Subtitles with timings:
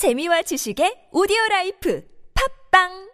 [0.00, 2.02] 재미와 지식의 오디오 life
[2.70, 3.10] 팟빵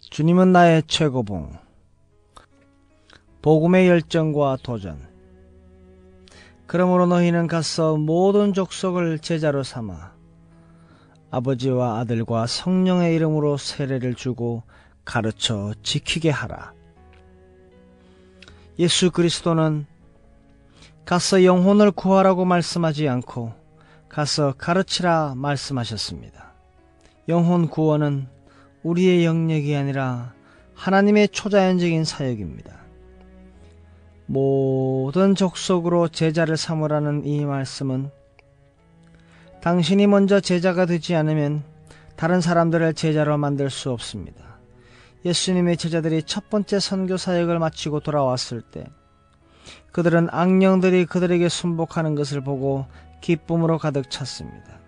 [0.00, 1.52] 주님은 나의 최고봉.
[3.40, 5.00] 복음의 열정과 도전.
[6.66, 10.12] 그러므로 너희는 가서 모든 족속을 제자로 삼아
[11.30, 14.62] 아버지와 아들과 성령의 이름으로 세례를 주고
[15.06, 16.74] 가르쳐 지키게 하라.
[18.78, 19.86] 예수 그리스도는
[21.06, 23.58] 가서 영혼을 구하라고 말씀하지 않고
[24.10, 26.52] 가서 가르치라 말씀하셨습니다.
[27.28, 28.26] 영혼 구원은
[28.82, 30.34] 우리의 영역이 아니라
[30.74, 32.80] 하나님의 초자연적인 사역입니다.
[34.26, 38.10] 모든 족속으로 제자를 삼으라는 이 말씀은
[39.62, 41.62] 당신이 먼저 제자가 되지 않으면
[42.16, 44.58] 다른 사람들을 제자로 만들 수 없습니다.
[45.24, 48.86] 예수님의 제자들이 첫 번째 선교 사역을 마치고 돌아왔을 때
[49.92, 52.86] 그들은 악령들이 그들에게 순복하는 것을 보고
[53.20, 54.78] 기쁨으로 가득 찼습니다.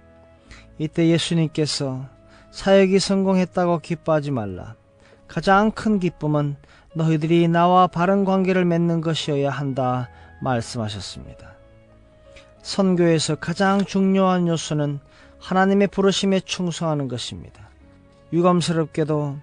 [0.78, 2.06] 이때 예수님께서
[2.50, 4.74] 사역이 성공했다고 기뻐하지 말라.
[5.28, 6.56] 가장 큰 기쁨은
[6.94, 10.10] 너희들이 나와 바른 관계를 맺는 것이어야 한다
[10.42, 11.52] 말씀하셨습니다.
[12.62, 15.00] 선교에서 가장 중요한 요소는
[15.38, 17.68] 하나님의 부르심에 충성하는 것입니다.
[18.32, 19.38] 유감스럽게도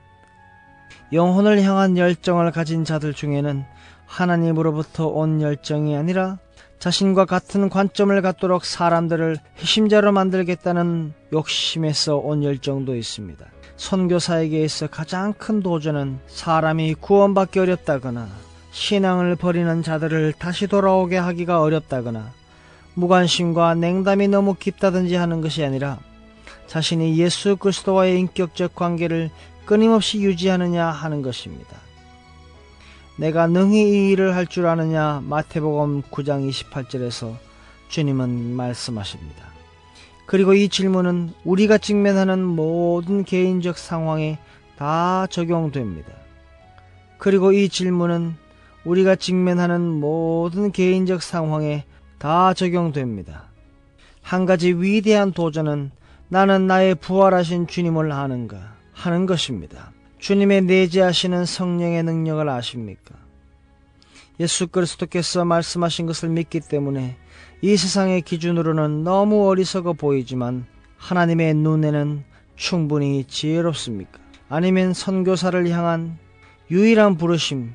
[1.12, 3.66] 영혼을 향한 열정을 가진 자들 중에는
[4.06, 6.38] 하나님으로부터 온 열정이 아니라
[6.80, 13.46] 자신과 같은 관점을 갖도록 사람들을 핵심자로 만들겠다는 욕심에서 온 열정도 있습니다.
[13.76, 18.30] 선교사에게서 가장 큰 도전은 사람이 구원받기 어렵다거나
[18.72, 22.32] 신앙을 버리는 자들을 다시 돌아오게 하기가 어렵다거나
[22.94, 25.98] 무관심과 냉담이 너무 깊다든지 하는 것이 아니라
[26.68, 29.32] 자신이 예수 그리스도와의 인격적 관계를
[29.66, 31.78] 끊임없이 유지하느냐 하는 것입니다.
[33.20, 37.36] 내가 능히 이 일을 할 줄 아느냐 마태복음 9장 28절에서
[37.90, 39.44] 주님은 말씀하십니다.
[40.26, 44.40] 그리고 이 질문은 우리가 직면하는 모든 개인적 상황에
[44.78, 46.14] 다 적용됩니다.
[47.18, 48.36] 그리고 이 질문은
[48.86, 51.84] 우리가 직면하는 모든 개인적 상황에
[52.20, 53.50] 다 적용됩니다.
[54.22, 55.92] 한 가지 위대한 도전은
[56.30, 59.92] 나는 나의 부활하신 주님을 아는가 하는 것입니다.
[60.20, 63.16] 주님의 내재하시는 성령의 능력을 아십니까?
[64.40, 67.16] 예수 그리스도께서 말씀하신 것을 믿기 때문에
[67.62, 70.66] 이 세상의 기준으로는 너무 어리석어 보이지만
[70.98, 72.24] 하나님의 눈에는
[72.56, 74.20] 충분히 지혜롭습니까?
[74.50, 76.18] 아니면 선교사를 향한
[76.70, 77.74] 유일한 부르심,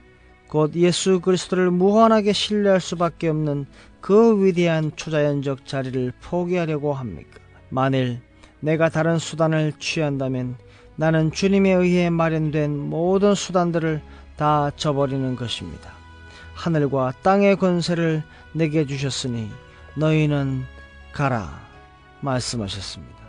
[0.49, 3.67] 곧 예수 그리스도를 무한하게 신뢰할 수밖에 없는
[4.03, 7.41] 그 위대한 초자연적 자리를 포기하려고 합니까?
[7.71, 8.21] 만일
[8.61, 10.57] 내가 다른 수단을 취한다면
[10.97, 14.01] 나는 주님에 의해 마련된 모든 수단들을
[14.37, 15.93] 다 저버리는 것입니다.
[16.55, 18.23] 하늘과 땅의 권세를
[18.53, 19.51] 내게 주셨으니
[19.97, 20.65] 너희는
[21.13, 21.61] 가라
[22.21, 23.24] 말씀하셨습니다.